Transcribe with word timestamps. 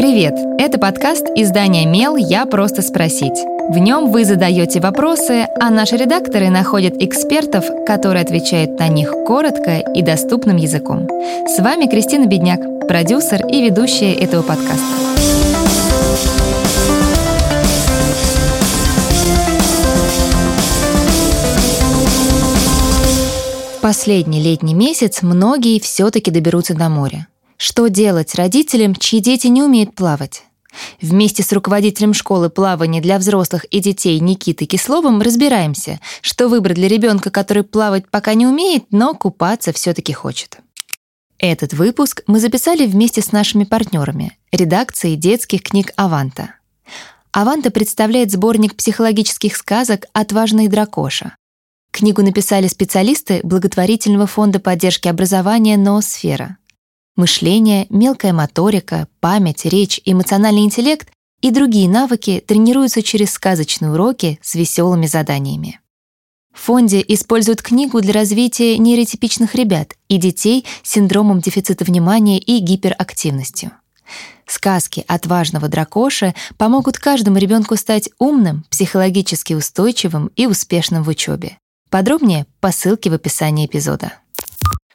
Привет! 0.00 0.32
Это 0.58 0.78
подкаст 0.78 1.26
издания 1.36 1.84
«Мел. 1.84 2.16
Я 2.16 2.46
просто 2.46 2.80
спросить». 2.80 3.38
В 3.68 3.76
нем 3.76 4.10
вы 4.10 4.24
задаете 4.24 4.80
вопросы, 4.80 5.46
а 5.60 5.68
наши 5.68 5.98
редакторы 5.98 6.48
находят 6.48 6.94
экспертов, 7.02 7.66
которые 7.86 8.22
отвечают 8.22 8.78
на 8.78 8.88
них 8.88 9.12
коротко 9.26 9.76
и 9.76 10.00
доступным 10.00 10.56
языком. 10.56 11.06
С 11.46 11.58
вами 11.58 11.84
Кристина 11.84 12.24
Бедняк, 12.24 12.88
продюсер 12.88 13.46
и 13.46 13.60
ведущая 13.60 14.14
этого 14.14 14.40
подкаста. 14.40 14.80
Последний 23.82 24.40
летний 24.40 24.72
месяц 24.72 25.20
многие 25.20 25.78
все-таки 25.78 26.30
доберутся 26.30 26.72
до 26.74 26.88
моря. 26.88 27.26
Что 27.60 27.88
делать 27.88 28.34
родителям, 28.36 28.96
чьи 28.96 29.20
дети 29.20 29.48
не 29.48 29.62
умеют 29.62 29.94
плавать? 29.94 30.44
Вместе 31.02 31.42
с 31.42 31.52
руководителем 31.52 32.14
школы 32.14 32.48
плавания 32.48 33.02
для 33.02 33.18
взрослых 33.18 33.66
и 33.66 33.80
детей 33.80 34.18
Никитой 34.18 34.66
Кисловым 34.66 35.20
разбираемся, 35.20 36.00
что 36.22 36.48
выбрать 36.48 36.76
для 36.76 36.88
ребенка, 36.88 37.30
который 37.30 37.62
плавать 37.62 38.08
пока 38.08 38.32
не 38.32 38.46
умеет, 38.46 38.84
но 38.90 39.12
купаться 39.12 39.74
все-таки 39.74 40.14
хочет. 40.14 40.56
Этот 41.36 41.74
выпуск 41.74 42.22
мы 42.26 42.40
записали 42.40 42.86
вместе 42.86 43.20
с 43.20 43.30
нашими 43.30 43.64
партнерами, 43.64 44.38
редакцией 44.52 45.16
детских 45.16 45.62
книг 45.62 45.92
«Аванта». 45.96 46.54
«Аванта» 47.30 47.70
представляет 47.70 48.32
сборник 48.32 48.74
психологических 48.74 49.54
сказок 49.54 50.06
«Отважный 50.14 50.68
дракоша». 50.68 51.36
Книгу 51.90 52.22
написали 52.22 52.68
специалисты 52.68 53.40
благотворительного 53.42 54.26
фонда 54.26 54.60
поддержки 54.60 55.08
образования 55.08 55.76
«Ноосфера». 55.76 56.56
Мышление, 57.20 57.86
мелкая 57.90 58.32
моторика, 58.32 59.06
память, 59.20 59.66
речь, 59.66 60.00
эмоциональный 60.06 60.62
интеллект 60.62 61.06
и 61.42 61.50
другие 61.50 61.86
навыки 61.86 62.42
тренируются 62.46 63.02
через 63.02 63.32
сказочные 63.32 63.92
уроки 63.92 64.38
с 64.40 64.54
веселыми 64.54 65.04
заданиями. 65.04 65.80
В 66.54 66.60
фонде 66.60 67.04
используют 67.06 67.60
книгу 67.60 68.00
для 68.00 68.14
развития 68.14 68.78
нейротипичных 68.78 69.54
ребят 69.54 69.96
и 70.08 70.16
детей 70.16 70.64
с 70.82 70.92
синдромом 70.92 71.40
дефицита 71.40 71.84
внимания 71.84 72.38
и 72.38 72.58
гиперактивностью. 72.58 73.72
Сказки 74.46 75.04
отважного 75.06 75.68
дракоша 75.68 76.34
помогут 76.56 76.96
каждому 76.96 77.36
ребенку 77.36 77.76
стать 77.76 78.08
умным, 78.18 78.64
психологически 78.70 79.52
устойчивым 79.52 80.30
и 80.36 80.46
успешным 80.46 81.02
в 81.02 81.08
учебе. 81.08 81.58
Подробнее 81.90 82.46
по 82.60 82.72
ссылке 82.72 83.10
в 83.10 83.12
описании 83.12 83.66
эпизода. 83.66 84.14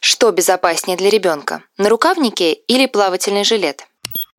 Что 0.08 0.30
безопаснее 0.32 0.98
для 0.98 1.10
ребенка? 1.10 1.64
Нарукавники 1.80 2.60
или 2.68 2.86
плавательный 2.86 3.44
жилет? 3.44 3.88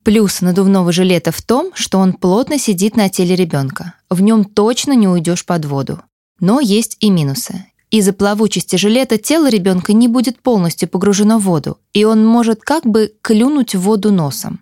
Плюс 0.05 0.39
надувного 0.39 0.93
жилета 0.93 1.33
в 1.33 1.41
том, 1.41 1.71
что 1.73 1.99
он 1.99 2.13
плотно 2.13 2.57
сидит 2.57 2.95
на 2.95 3.09
теле 3.09 3.35
ребенка. 3.35 3.93
В 4.09 4.21
нем 4.21 4.45
точно 4.45 4.93
не 4.93 5.09
уйдешь 5.09 5.45
под 5.45 5.65
воду. 5.65 5.99
Но 6.39 6.61
есть 6.61 6.95
и 7.01 7.09
минусы. 7.09 7.65
Из-за 7.91 8.13
плавучести 8.13 8.77
жилета 8.77 9.17
тело 9.17 9.49
ребенка 9.49 9.91
не 9.91 10.07
будет 10.07 10.39
полностью 10.41 10.87
погружено 10.87 11.37
в 11.37 11.43
воду, 11.43 11.79
и 11.91 12.05
он 12.05 12.25
может 12.25 12.61
как 12.61 12.85
бы 12.85 13.13
клюнуть 13.21 13.75
в 13.75 13.81
воду 13.81 14.09
носом. 14.09 14.61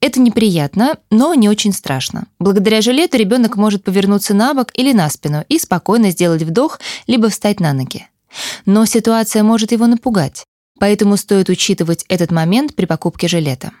Это 0.00 0.18
неприятно, 0.18 0.98
но 1.10 1.32
не 1.34 1.48
очень 1.48 1.72
страшно. 1.72 2.26
Благодаря 2.40 2.80
жилету 2.80 3.16
ребенок 3.18 3.54
может 3.54 3.84
повернуться 3.84 4.34
на 4.34 4.52
бок 4.52 4.72
или 4.74 4.92
на 4.92 5.08
спину 5.10 5.44
и 5.48 5.60
спокойно 5.60 6.10
сделать 6.10 6.42
вдох, 6.42 6.80
либо 7.06 7.28
встать 7.28 7.60
на 7.60 7.72
ноги. 7.72 8.08
Но 8.66 8.84
ситуация 8.86 9.42
может 9.42 9.72
его 9.72 9.86
напугать, 9.86 10.44
поэтому 10.78 11.16
стоит 11.16 11.48
учитывать 11.48 12.04
этот 12.08 12.30
момент 12.30 12.74
при 12.74 12.86
покупке 12.86 13.28
жилета. 13.28 13.72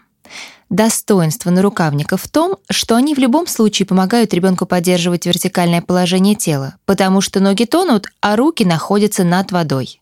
Достоинство 0.68 1.50
нарукавников 1.50 2.22
в 2.22 2.28
том, 2.28 2.56
что 2.70 2.94
они 2.94 3.14
в 3.14 3.18
любом 3.18 3.48
случае 3.48 3.86
помогают 3.86 4.32
ребенку 4.32 4.66
поддерживать 4.66 5.26
вертикальное 5.26 5.82
положение 5.82 6.36
тела, 6.36 6.76
потому 6.84 7.20
что 7.20 7.40
ноги 7.40 7.64
тонут, 7.64 8.06
а 8.20 8.36
руки 8.36 8.64
находятся 8.64 9.24
над 9.24 9.50
водой. 9.50 10.00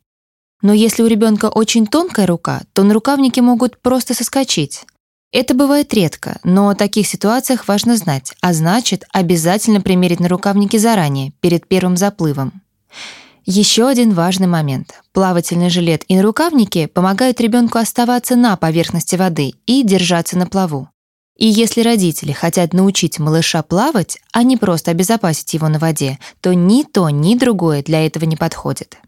Но 0.60 0.72
если 0.74 1.02
у 1.02 1.06
ребенка 1.06 1.46
очень 1.46 1.86
тонкая 1.86 2.26
рука, 2.26 2.62
то 2.74 2.82
нарукавники 2.82 3.40
могут 3.40 3.80
просто 3.80 4.12
соскочить. 4.12 4.84
Это 5.30 5.54
бывает 5.54 5.92
редко, 5.94 6.38
но 6.42 6.68
о 6.68 6.74
таких 6.74 7.06
ситуациях 7.06 7.68
важно 7.68 7.96
знать, 7.96 8.34
а 8.40 8.52
значит, 8.52 9.04
обязательно 9.12 9.80
примерить 9.80 10.20
нарукавники 10.20 10.78
заранее, 10.78 11.32
перед 11.40 11.66
первым 11.68 11.96
заплывом. 11.96 12.62
Еще 13.50 13.88
один 13.88 14.12
важный 14.12 14.46
момент. 14.46 15.00
Плавательный 15.14 15.70
жилет 15.70 16.04
и 16.06 16.16
нарукавники 16.16 16.84
помогают 16.84 17.40
ребенку 17.40 17.78
оставаться 17.78 18.36
на 18.36 18.54
поверхности 18.58 19.16
воды 19.16 19.54
и 19.64 19.82
держаться 19.82 20.36
на 20.36 20.46
плаву. 20.46 20.90
И 21.34 21.46
если 21.46 21.80
родители 21.80 22.32
хотят 22.32 22.74
научить 22.74 23.18
малыша 23.18 23.62
плавать, 23.62 24.18
а 24.34 24.42
не 24.42 24.58
просто 24.58 24.90
обезопасить 24.90 25.54
его 25.54 25.68
на 25.68 25.78
воде, 25.78 26.18
то 26.42 26.52
ни 26.52 26.82
то, 26.82 27.08
ни 27.08 27.36
другое 27.36 27.82
для 27.82 28.04
этого 28.04 28.26
не 28.26 28.36
подходит. 28.36 28.98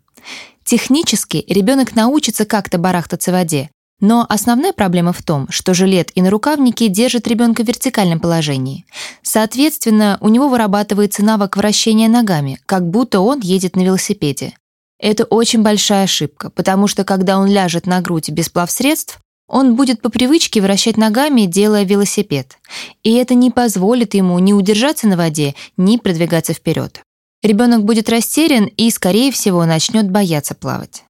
Технически 0.65 1.45
ребенок 1.47 1.95
научится 1.95 2.47
как-то 2.47 2.79
барахтаться 2.79 3.33
в 3.33 3.35
воде, 3.35 3.69
но 4.01 4.27
основная 4.29 4.73
проблема 4.73 5.13
в 5.13 5.23
том, 5.23 5.47
что 5.51 5.75
жилет 5.75 6.11
и 6.15 6.23
нарукавники 6.23 6.89
держат 6.89 7.29
ребенка 7.29 7.63
в 7.63 7.69
вертикальном 7.69 8.19
положении. 8.19 8.87
Соответственно, 9.23 10.19
у 10.21 10.29
него 10.29 10.49
вырабатывается 10.49 11.25
навык 11.25 11.57
вращения 11.57 12.09
ногами, 12.09 12.59
как 12.67 12.89
будто 12.89 13.21
он 13.21 13.41
едет 13.41 13.77
на 13.77 13.83
велосипеде. 13.83 14.55
Это 14.99 15.25
очень 15.25 15.63
большая 15.63 16.05
ошибка, 16.05 16.51
потому 16.51 16.87
что 16.87 17.05
когда 17.05 17.39
он 17.39 17.49
ляжет 17.49 17.87
на 17.87 18.01
грудь 18.01 18.31
без 18.31 18.49
плавсредств, 18.49 19.19
он 19.49 19.75
будет 19.75 20.01
по 20.01 20.11
привычке 20.11 20.61
вращать 20.61 20.97
ногами, 20.97 21.43
делая 21.43 21.85
велосипед. 21.85 22.59
И 23.03 23.15
это 23.15 23.35
не 23.35 23.51
позволит 23.51 24.15
ему 24.15 24.39
ни 24.39 24.53
удержаться 24.53 25.09
на 25.09 25.17
воде, 25.17 25.55
ни 25.77 25.97
продвигаться 25.97 26.53
вперед. 26.53 27.03
Ребенок 27.43 27.85
будет 27.85 28.09
растерян 28.09 28.67
и, 28.67 28.91
скорее 28.91 29.33
всего, 29.33 29.65
начнет 29.65 30.11
бояться 30.11 30.55
плавать. 30.55 31.05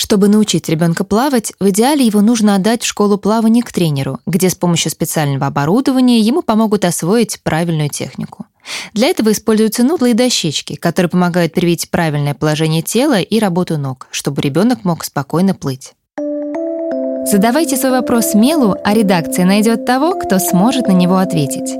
Чтобы 0.00 0.28
научить 0.28 0.70
ребенка 0.70 1.04
плавать, 1.04 1.52
в 1.60 1.68
идеале 1.68 2.06
его 2.06 2.22
нужно 2.22 2.54
отдать 2.54 2.82
в 2.82 2.86
школу 2.86 3.18
плавания 3.18 3.62
к 3.62 3.70
тренеру, 3.70 4.18
где 4.24 4.48
с 4.48 4.54
помощью 4.54 4.90
специального 4.90 5.48
оборудования 5.48 6.20
ему 6.20 6.40
помогут 6.40 6.86
освоить 6.86 7.38
правильную 7.42 7.90
технику. 7.90 8.46
Для 8.94 9.08
этого 9.08 9.30
используются 9.30 9.84
нудлы 9.84 10.12
и 10.12 10.14
дощечки, 10.14 10.76
которые 10.76 11.10
помогают 11.10 11.52
привить 11.52 11.90
правильное 11.90 12.32
положение 12.32 12.80
тела 12.80 13.20
и 13.20 13.38
работу 13.38 13.76
ног, 13.76 14.06
чтобы 14.10 14.40
ребенок 14.40 14.84
мог 14.84 15.04
спокойно 15.04 15.52
плыть. 15.52 15.92
Задавайте 17.26 17.76
свой 17.76 17.90
вопрос 17.90 18.32
Мелу, 18.32 18.76
а 18.82 18.94
редакция 18.94 19.44
найдет 19.44 19.84
того, 19.84 20.14
кто 20.14 20.38
сможет 20.38 20.88
на 20.88 20.92
него 20.92 21.18
ответить. 21.18 21.76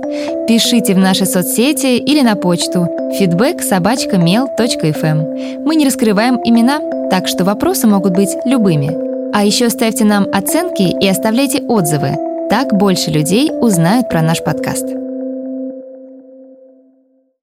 Пишите 0.46 0.94
в 0.94 0.98
наши 0.98 1.24
соцсети 1.24 1.96
или 1.96 2.20
на 2.20 2.36
почту 2.36 2.86
feedback 3.18 3.62
mail.fm. 3.62 5.64
Мы 5.64 5.76
не 5.76 5.86
раскрываем 5.86 6.38
имена, 6.44 6.99
так 7.10 7.28
что 7.28 7.44
вопросы 7.44 7.86
могут 7.86 8.14
быть 8.14 8.36
любыми. 8.44 8.96
А 9.34 9.44
еще 9.44 9.68
ставьте 9.68 10.04
нам 10.04 10.26
оценки 10.32 10.82
и 10.82 11.08
оставляйте 11.08 11.60
отзывы. 11.62 12.16
Так 12.48 12.72
больше 12.72 13.10
людей 13.10 13.50
узнают 13.60 14.08
про 14.08 14.22
наш 14.22 14.42
подкаст. 14.42 14.86